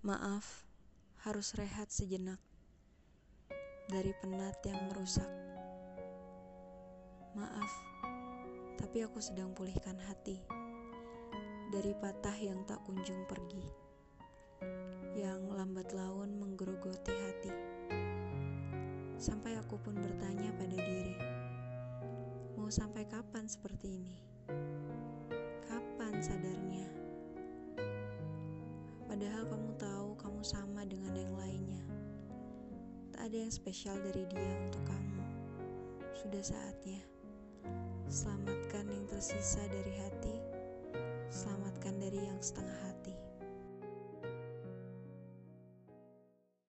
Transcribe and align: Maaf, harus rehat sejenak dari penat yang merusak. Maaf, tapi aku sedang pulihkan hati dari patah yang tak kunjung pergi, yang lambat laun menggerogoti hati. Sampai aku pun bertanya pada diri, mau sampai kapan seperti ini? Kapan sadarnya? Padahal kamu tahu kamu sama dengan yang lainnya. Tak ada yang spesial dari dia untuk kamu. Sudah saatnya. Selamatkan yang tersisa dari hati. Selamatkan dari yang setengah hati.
Maaf, 0.00 0.64
harus 1.28 1.52
rehat 1.60 1.92
sejenak 1.92 2.40
dari 3.84 4.16
penat 4.16 4.56
yang 4.64 4.88
merusak. 4.88 5.28
Maaf, 7.36 7.68
tapi 8.80 9.04
aku 9.04 9.20
sedang 9.20 9.52
pulihkan 9.52 10.00
hati 10.08 10.40
dari 11.68 11.92
patah 12.00 12.32
yang 12.32 12.64
tak 12.64 12.80
kunjung 12.88 13.28
pergi, 13.28 13.60
yang 15.20 15.52
lambat 15.52 15.92
laun 15.92 16.32
menggerogoti 16.32 17.12
hati. 17.12 17.52
Sampai 19.20 19.52
aku 19.60 19.76
pun 19.84 20.00
bertanya 20.00 20.48
pada 20.56 20.80
diri, 20.80 21.16
mau 22.56 22.72
sampai 22.72 23.04
kapan 23.04 23.44
seperti 23.44 24.00
ini? 24.00 24.16
Kapan 25.68 26.24
sadarnya? 26.24 26.99
Padahal 29.20 29.52
kamu 29.52 29.70
tahu 29.76 30.08
kamu 30.16 30.40
sama 30.40 30.80
dengan 30.88 31.12
yang 31.12 31.36
lainnya. 31.36 31.84
Tak 33.12 33.28
ada 33.28 33.36
yang 33.36 33.52
spesial 33.52 33.92
dari 34.00 34.24
dia 34.32 34.52
untuk 34.64 34.80
kamu. 34.88 35.20
Sudah 36.16 36.40
saatnya. 36.40 37.04
Selamatkan 38.08 38.88
yang 38.88 39.04
tersisa 39.12 39.60
dari 39.68 39.92
hati. 40.00 40.40
Selamatkan 41.28 42.00
dari 42.00 42.16
yang 42.16 42.40
setengah 42.40 42.72
hati. 42.80 43.19